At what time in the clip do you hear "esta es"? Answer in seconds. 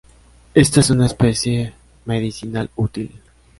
0.55-0.89